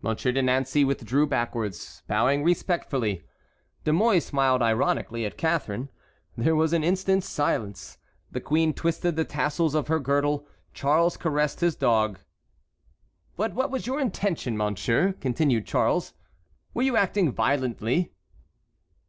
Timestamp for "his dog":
11.58-12.20